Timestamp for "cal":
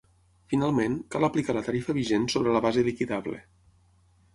1.17-1.29